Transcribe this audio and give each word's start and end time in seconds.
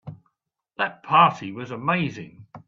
That 0.77 1.03
party 1.03 1.51
was 1.51 1.69
amazing. 1.69 2.47